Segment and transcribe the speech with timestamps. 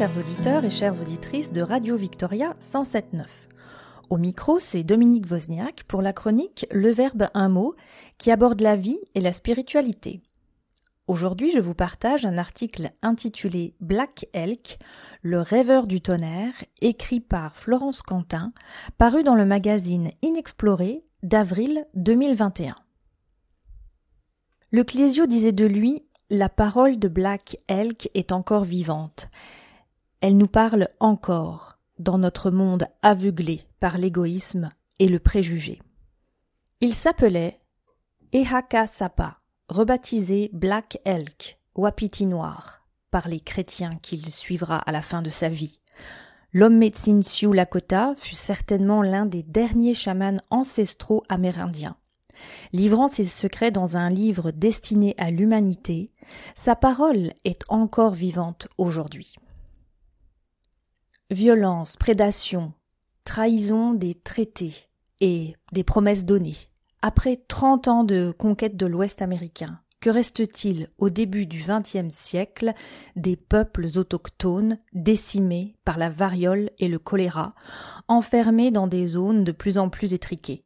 [0.00, 3.26] Chers auditeurs et chères auditrices de Radio Victoria 107.9.
[4.08, 7.74] Au micro, c'est Dominique Wozniak pour la chronique Le Verbe un mot
[8.16, 10.22] qui aborde la vie et la spiritualité.
[11.06, 14.78] Aujourd'hui, je vous partage un article intitulé Black Elk,
[15.20, 18.54] le rêveur du tonnerre, écrit par Florence Quentin,
[18.96, 22.74] paru dans le magazine Inexploré d'avril 2021.
[24.70, 29.28] Le Clésio disait de lui La parole de Black Elk est encore vivante.
[30.20, 35.80] Elle nous parle encore dans notre monde aveuglé par l'égoïsme et le préjugé.
[36.82, 37.60] Il s'appelait
[38.32, 45.22] Ehaka Sapa, rebaptisé Black Elk, Wapiti noir, par les chrétiens qu'il suivra à la fin
[45.22, 45.80] de sa vie.
[46.52, 51.96] L'homme médecine Sioux Lakota fut certainement l'un des derniers chamans ancestraux amérindiens.
[52.72, 56.10] Livrant ses secrets dans un livre destiné à l'humanité,
[56.56, 59.34] sa parole est encore vivante aujourd'hui.
[61.30, 62.72] Violence, prédation,
[63.22, 64.74] trahison des traités
[65.20, 66.56] et des promesses données.
[67.02, 72.72] Après trente ans de conquête de l'Ouest américain, que reste-t-il au début du XXe siècle
[73.14, 77.54] des peuples autochtones décimés par la variole et le choléra,
[78.08, 80.64] enfermés dans des zones de plus en plus étriquées?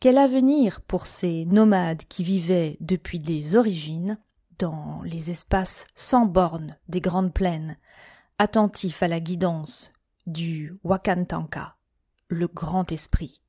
[0.00, 4.18] Quel avenir pour ces nomades qui vivaient depuis les origines
[4.58, 7.76] dans les espaces sans bornes des grandes plaines,
[8.38, 9.92] attentifs à la guidance
[10.26, 11.76] du Wakantanka,
[12.28, 13.40] le grand esprit.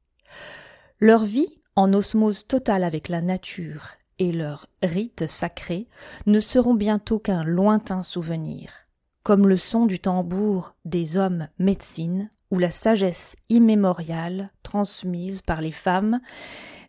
[0.99, 3.87] Leur vie, en osmose totale avec la nature
[4.19, 5.87] et leurs rites sacrés,
[6.25, 8.71] ne seront bientôt qu'un lointain souvenir,
[9.23, 15.71] comme le son du tambour des hommes médecines ou la sagesse immémoriale transmise par les
[15.71, 16.21] femmes,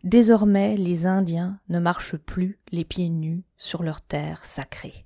[0.03, 5.05] désormais les Indiens ne marchent plus les pieds nus sur leur terre sacrée.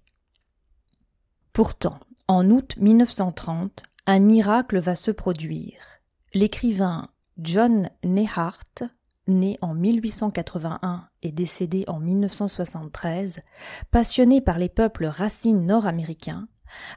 [1.53, 1.99] Pourtant,
[2.31, 5.99] en août 1930, un miracle va se produire.
[6.33, 8.83] L'écrivain John Nehart,
[9.27, 13.41] né en 1881 et décédé en 1973,
[13.91, 16.47] passionné par les peuples racines nord-américains,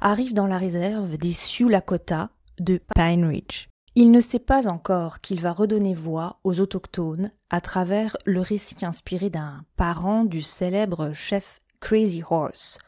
[0.00, 2.31] arrive dans la réserve des Sioux Lakota
[2.61, 3.66] de Pine Ridge.
[3.97, 8.84] Il ne sait pas encore qu'il va redonner voix aux autochtones à travers le récit
[8.84, 12.78] inspiré d'un parent du célèbre chef Crazy Horse,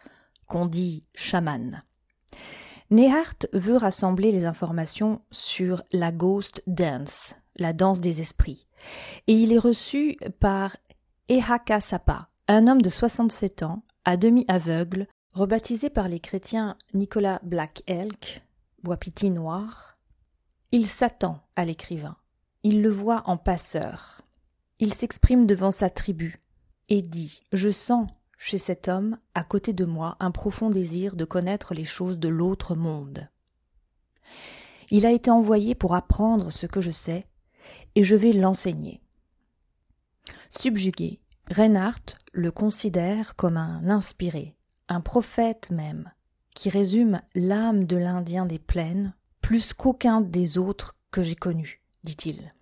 [0.46, 1.82] qu'on dit chaman.
[2.90, 8.66] Nehart veut rassembler les informations sur la Ghost Dance, la danse des esprits,
[9.26, 10.76] et il est reçu par
[11.28, 17.40] Ehaka Sapa, un homme de 67 ans, à demi aveugle, rebaptisé par les chrétiens Nicolas
[17.42, 18.42] Black Elk,
[18.84, 19.98] Wapiti noir.
[20.70, 22.16] Il s'attend à l'écrivain.
[22.62, 24.22] Il le voit en passeur.
[24.78, 26.40] Il s'exprime devant sa tribu
[26.88, 31.24] et dit Je sens chez cet homme, à côté de moi, un profond désir de
[31.24, 33.28] connaître les choses de l'autre monde.
[34.90, 37.26] Il a été envoyé pour apprendre ce que je sais,
[37.94, 39.00] et je vais l'enseigner.
[40.50, 41.20] Subjugué,
[41.50, 44.56] Reinhardt le considère comme un inspiré,
[44.88, 46.10] un prophète même,
[46.54, 52.52] qui résume l'âme de l'Indien des plaines plus qu'aucun des autres que j'ai connus, dit-il.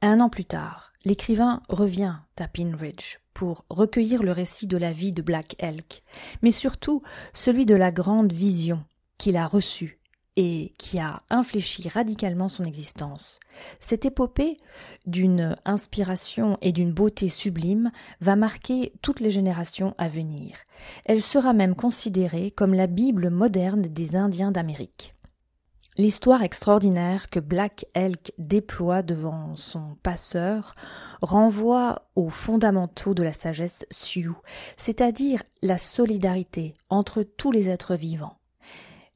[0.00, 4.92] Un an plus tard, l'écrivain revient à Pin Ridge pour recueillir le récit de la
[4.92, 6.02] vie de Black Elk,
[6.42, 8.84] mais surtout celui de la grande vision
[9.18, 9.98] qu'il a reçue
[10.36, 13.38] et qui a infléchi radicalement son existence.
[13.80, 14.56] Cette épopée,
[15.06, 17.90] d'une inspiration et d'une beauté sublime,
[18.20, 20.56] va marquer toutes les générations à venir.
[21.04, 25.11] Elle sera même considérée comme la Bible moderne des Indiens d'Amérique.
[25.98, 30.74] L'histoire extraordinaire que Black Elk déploie devant son passeur
[31.20, 34.38] renvoie aux fondamentaux de la sagesse Sioux,
[34.78, 38.38] c'est-à-dire la solidarité entre tous les êtres vivants.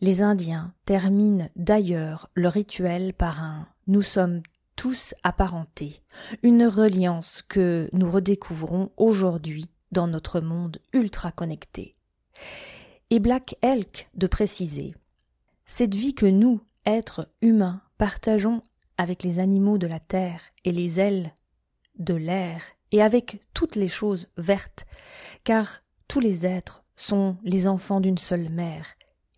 [0.02, 4.42] Les Indiens terminent d'ailleurs leur rituel par un Nous sommes
[4.76, 6.02] tous apparentés,
[6.42, 11.96] une reliance que nous redécouvrons aujourd'hui dans notre monde ultra connecté.
[13.08, 14.94] Et Black Elk de préciser
[15.66, 18.62] cette vie que nous, êtres humains, partageons
[18.96, 21.32] avec les animaux de la terre et les ailes
[21.98, 24.86] de l'air et avec toutes les choses vertes,
[25.44, 28.86] car tous les êtres sont les enfants d'une seule mère,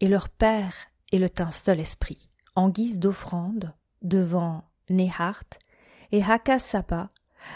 [0.00, 0.74] et leur père
[1.12, 2.30] est le seul esprit.
[2.54, 3.72] En guise d'offrande,
[4.02, 5.58] devant Nehart,
[6.12, 7.08] et Hakasapa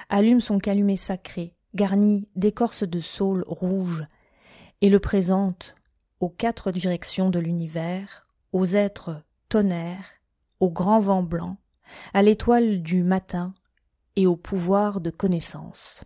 [0.09, 4.05] allume son calumet sacré, garni d'écorce de saule rouge,
[4.81, 5.75] et le présente
[6.21, 8.22] aux quatre directions de l'univers,
[8.53, 10.07] aux êtres tonnerres,
[10.61, 11.57] au grand vent blanc,
[12.15, 13.55] à l'étoile du matin
[14.17, 16.05] et au pouvoir de connaissance.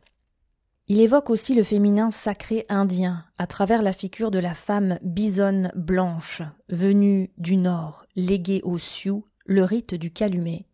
[0.89, 5.73] Il évoque aussi le féminin sacré indien à travers la figure de la femme bisonne
[5.75, 10.67] blanche, venue du nord, léguée aux Sioux le rite du calumet.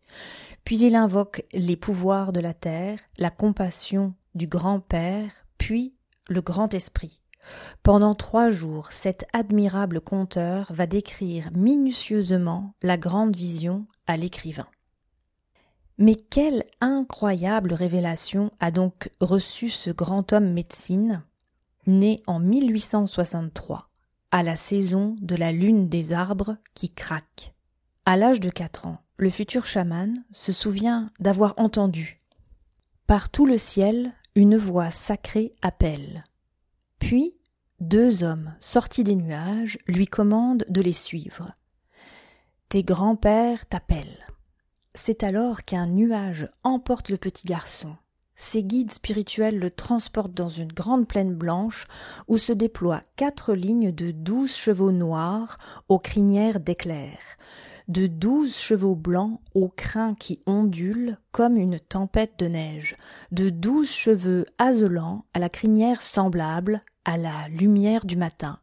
[0.65, 5.95] Puis il invoque les pouvoirs de la terre, la compassion du grand-père, puis
[6.27, 7.22] le grand esprit.
[7.81, 14.67] Pendant trois jours, cet admirable conteur va décrire minutieusement la grande vision à l'écrivain.
[15.97, 21.23] Mais quelle incroyable révélation a donc reçu ce grand homme médecine,
[21.85, 23.89] né en 1863,
[24.31, 27.53] à la saison de la lune des arbres qui craque.
[28.05, 32.19] À l'âge de quatre ans, le futur chaman se souvient d'avoir entendu
[33.07, 36.23] par tout le ciel une voix sacrée appelle.
[37.03, 37.35] Puis
[37.81, 41.51] deux hommes sortis des nuages lui commandent de les suivre.
[42.69, 44.25] Tes grands-pères t'appellent.
[44.95, 47.97] C'est alors qu'un nuage emporte le petit garçon.
[48.37, 51.87] Ses guides spirituels le transportent dans une grande plaine blanche
[52.29, 55.57] où se déploient quatre lignes de douze chevaux noirs
[55.89, 57.37] aux crinières d'éclairs,
[57.89, 62.95] de douze chevaux blancs aux crins qui ondulent comme une tempête de neige,
[63.33, 68.59] de douze cheveux azelants à la crinière semblable à la lumière du matin,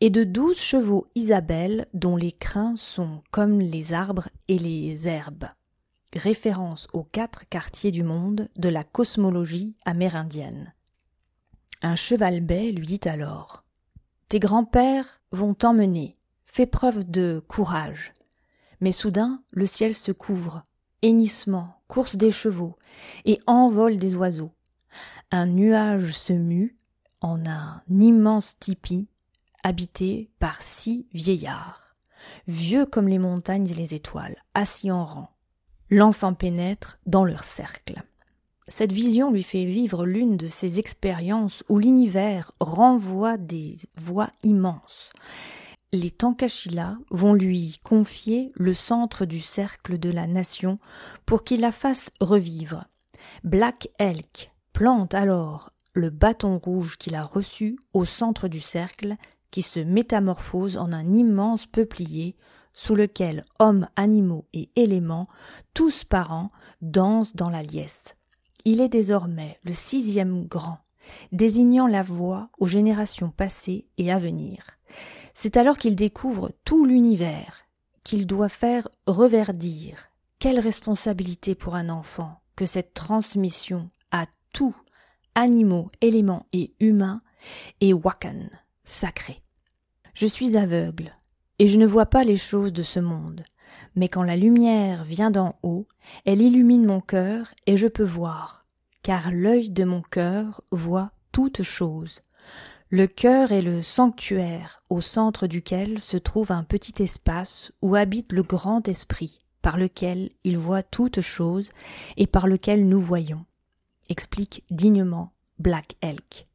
[0.00, 5.46] et de douze chevaux Isabelle dont les crins sont comme les arbres et les herbes
[6.18, 10.74] référence aux quatre quartiers du monde de la cosmologie amérindienne.
[11.82, 13.64] Un cheval bai lui dit alors
[14.28, 18.14] Tes grands-pères vont t'emmener, fais preuve de courage.
[18.80, 20.64] Mais soudain, le ciel se couvre,
[21.02, 22.76] hennissement, course des chevaux,
[23.24, 24.52] et envol des oiseaux.
[25.30, 26.76] Un nuage se mue
[27.24, 29.08] un immense tipi
[29.62, 31.96] habité par six vieillards,
[32.46, 35.30] vieux comme les montagnes et les étoiles, assis en rang,
[35.88, 38.02] l'enfant pénètre dans leur cercle.
[38.68, 45.10] Cette vision lui fait vivre l'une de ces expériences où l'univers renvoie des voix immenses.
[45.92, 50.78] Les Tankashila vont lui confier le centre du cercle de la nation
[51.24, 52.84] pour qu'il la fasse revivre.
[53.44, 59.16] Black Elk plante alors le bâton rouge qu'il a reçu au centre du cercle
[59.50, 62.36] qui se métamorphose en un immense peuplier
[62.72, 65.28] sous lequel hommes, animaux et éléments,
[65.72, 66.50] tous parents,
[66.82, 68.16] dansent dans la liesse.
[68.64, 70.78] Il est désormais le sixième grand,
[71.30, 74.64] désignant la voie aux générations passées et à venir.
[75.34, 77.66] C'est alors qu'il découvre tout l'univers,
[78.02, 80.08] qu'il doit faire reverdir.
[80.40, 84.74] Quelle responsabilité pour un enfant que cette transmission à tout,
[85.34, 87.22] animaux, éléments et humains,
[87.80, 88.48] et Wakan,
[88.84, 89.42] sacré.
[90.14, 91.12] Je suis aveugle,
[91.58, 93.44] et je ne vois pas les choses de ce monde.
[93.96, 95.86] Mais quand la lumière vient d'en haut,
[96.24, 98.66] elle illumine mon cœur et je peux voir,
[99.02, 102.20] car l'œil de mon cœur voit toutes choses.
[102.90, 108.32] Le cœur est le sanctuaire au centre duquel se trouve un petit espace où habite
[108.32, 111.70] le grand esprit, par lequel il voit toutes choses
[112.16, 113.44] et par lequel nous voyons,
[114.08, 116.46] explique dignement Black Elk.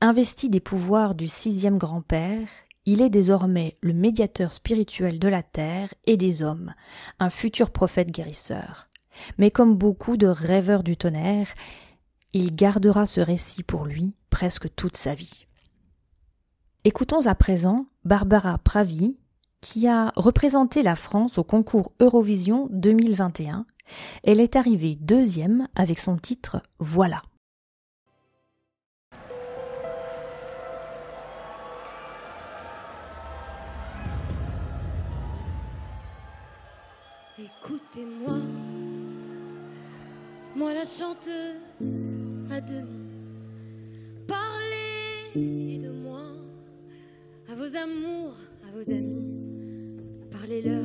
[0.00, 2.46] Investi des pouvoirs du sixième grand-père,
[2.86, 6.74] il est désormais le médiateur spirituel de la terre et des hommes,
[7.18, 8.88] un futur prophète guérisseur.
[9.36, 11.48] Mais comme beaucoup de rêveurs du tonnerre,
[12.32, 15.46] il gardera ce récit pour lui presque toute sa vie.
[16.84, 19.18] Écoutons à présent Barbara Pravi,
[19.60, 23.66] qui a représenté la France au concours Eurovision 2021.
[24.22, 27.22] Elle est arrivée deuxième avec son titre Voilà.
[37.38, 38.38] Écoutez-moi,
[40.56, 42.16] moi la chanteuse
[42.50, 43.06] à demi.
[44.26, 46.22] Parlez de moi
[47.48, 48.34] à vos amours,
[48.66, 49.30] à vos amis.
[50.32, 50.84] Parlez-leur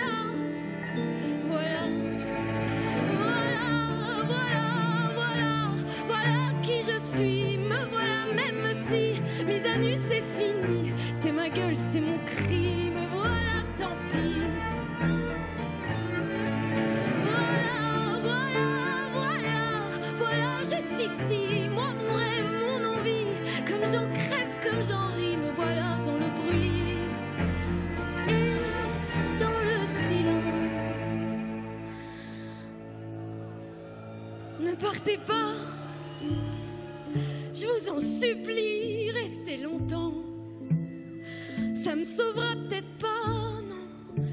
[34.61, 35.53] Ne partez pas.
[37.53, 40.13] Je vous en supplie, restez longtemps.
[41.83, 44.23] Ça me sauvera peut-être pas, non.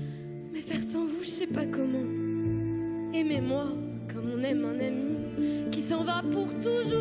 [0.53, 2.05] Mais faire sans vous, je sais pas comment.
[3.15, 3.69] Aimez-moi
[4.13, 6.99] comme on aime un ami qui s'en va pour toujours.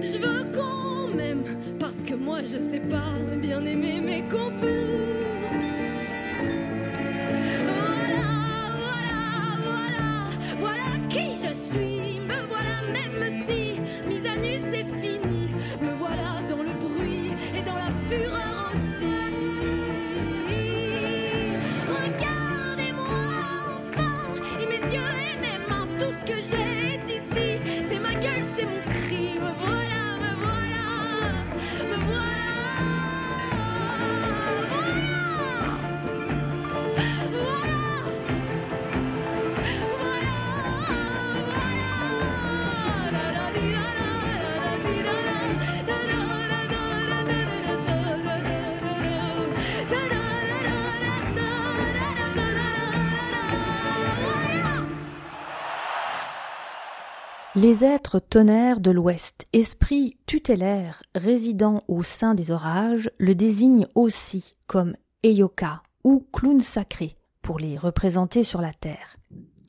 [0.00, 1.44] Je veux qu'on m'aime
[1.78, 5.33] parce que moi je sais pas bien aimer mes contours.
[57.64, 64.54] Les êtres tonnerres de l'Ouest, esprits tutélaires résidant au sein des orages, le désignent aussi
[64.66, 64.92] comme
[65.22, 69.16] Eyoka ou clown sacré pour les représenter sur la terre.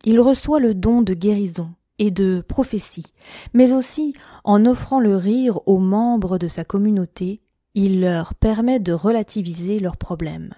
[0.04, 3.14] Il reçoit le don de guérison et de prophétie,
[3.54, 7.40] mais aussi en offrant le rire aux membres de sa communauté,
[7.76, 10.54] il leur permet de relativiser leurs problèmes.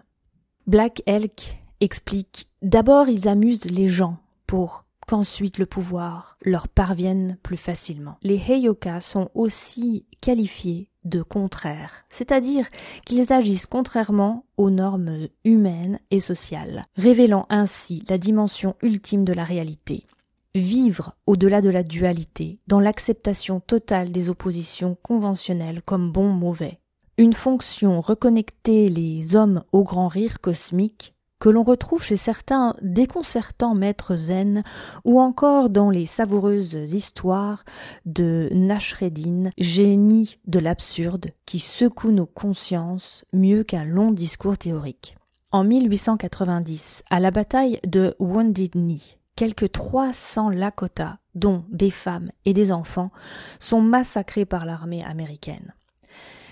[0.65, 4.17] Black Elk explique D'abord ils amusent les gens
[4.47, 8.17] pour qu'ensuite le pouvoir leur parvienne plus facilement.
[8.21, 12.67] Les Heyoka sont aussi qualifiés de contraires, c'est-à-dire
[13.05, 19.45] qu'ils agissent contrairement aux normes humaines et sociales, révélant ainsi la dimension ultime de la
[19.45, 20.05] réalité.
[20.53, 26.79] Vivre au-delà de la dualité, dans l'acceptation totale des oppositions conventionnelles comme bon mauvais.
[27.17, 33.75] Une fonction reconnecter les hommes au grand rire cosmique que l'on retrouve chez certains déconcertants
[33.75, 34.63] maîtres zen
[35.05, 37.63] ou encore dans les savoureuses histoires
[38.05, 45.15] de Nashreddin, génie de l'absurde qui secoue nos consciences mieux qu'un long discours théorique.
[45.51, 52.53] En 1890, à la bataille de Wounded Knee, quelques 300 Lakota, dont des femmes et
[52.53, 53.11] des enfants,
[53.59, 55.73] sont massacrés par l'armée américaine.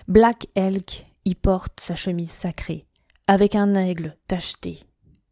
[0.07, 2.85] Black Elk y porte sa chemise sacrée,
[3.27, 4.83] avec un aigle tacheté,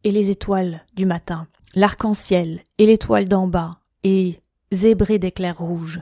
[0.02, 3.70] et les étoiles du matin, l'arc-en-ciel et l'étoile d'en bas,
[4.02, 4.40] et
[4.72, 6.00] zébré d'éclairs rouges,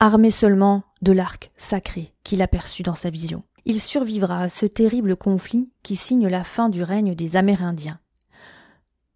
[0.00, 3.42] armé seulement de l'arc sacré qu'il aperçut dans sa vision.
[3.64, 7.98] Il survivra à ce terrible conflit qui signe la fin du règne des Amérindiens.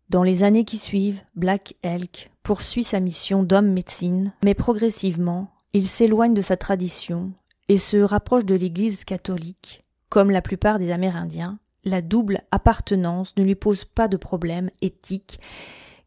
[0.08, 5.86] Dans les années qui suivent, Black Elk poursuit sa mission d'homme médecine, mais progressivement, il
[5.86, 7.32] s'éloigne de sa tradition
[7.68, 13.44] et se rapproche de l'Église catholique, comme la plupart des Amérindiens, la double appartenance ne
[13.44, 15.40] lui pose pas de problème éthique,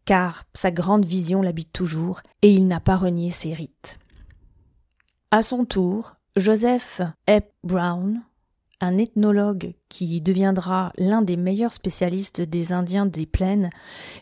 [0.05, 3.97] car sa grande vision l'habite toujours, et il n'a pas renié ses rites.
[5.31, 8.21] À son tour, Joseph Ep Brown,
[8.81, 13.69] un ethnologue qui deviendra l'un des meilleurs spécialistes des Indiens des plaines,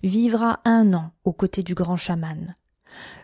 [0.04, 2.56] vivra un an aux côtés du grand chaman.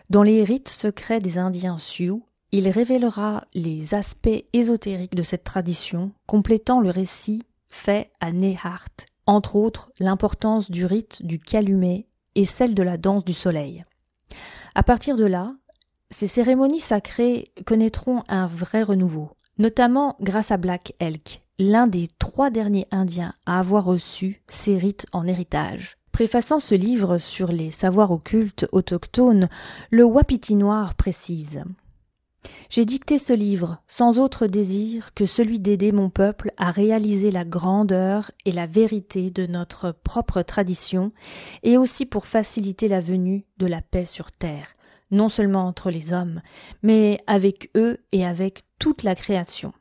[0.08, 6.12] Dans les rites secrets des Indiens Sioux, il révélera les aspects ésotériques de cette tradition,
[6.26, 7.42] complétant le récit
[7.76, 13.24] fait à Nehart, entre autres l'importance du rite du calumet et celle de la danse
[13.24, 13.84] du soleil.
[14.74, 15.54] À partir de là,
[16.10, 22.50] ces cérémonies sacrées connaîtront un vrai renouveau, notamment grâce à Black Elk, l'un des trois
[22.50, 25.96] derniers Indiens à avoir reçu ces rites en héritage.
[26.12, 29.48] Préfaçant ce livre sur les savoirs occultes autochtones,
[29.90, 31.64] le Wapiti Noir précise
[32.70, 37.44] j'ai dicté ce livre sans autre désir que celui d'aider mon peuple à réaliser la
[37.44, 41.12] grandeur et la vérité de notre propre tradition,
[41.62, 44.68] et aussi pour faciliter la venue de la paix sur terre,
[45.10, 46.40] non seulement entre les hommes,
[46.82, 49.72] mais avec eux et avec toute la création.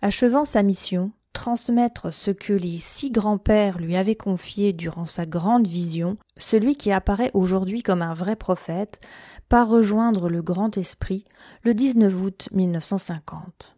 [0.00, 5.66] Achevant sa mission, transmettre ce que les six grands-pères lui avaient confié durant sa grande
[5.66, 9.00] vision, celui qui apparaît aujourd'hui comme un vrai prophète
[9.48, 11.24] part rejoindre le grand esprit
[11.62, 13.76] le 19 août 1950.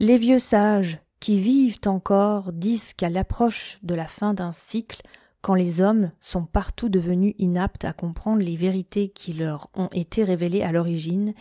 [0.00, 5.02] Les vieux sages qui vivent encore disent qu'à l'approche de la fin d'un cycle,
[5.42, 10.24] quand les hommes sont partout devenus inaptes à comprendre les vérités qui leur ont été
[10.24, 11.34] révélées à l'origine,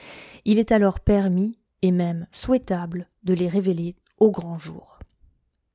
[0.46, 3.96] il est alors permis et même souhaitable de les révéler
[4.28, 5.00] grand jour.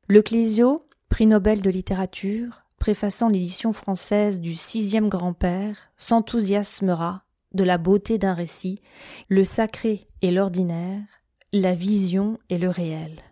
[0.07, 7.25] Le Clésio, prix Nobel de littérature, préfaçant l'édition française du sixième grand-père, s'enthousiasmera
[7.55, 8.83] de la beauté d'un récit,
[9.29, 11.01] le sacré et l'ordinaire,
[11.53, 13.23] la vision et le réel.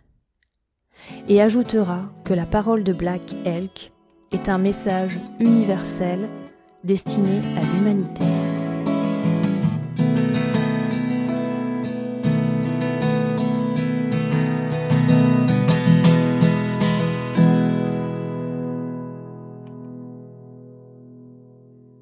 [1.27, 3.91] Et ajoutera que la parole de Black Elk
[4.31, 6.27] est un message universel
[6.83, 8.52] destiné à l'humanité.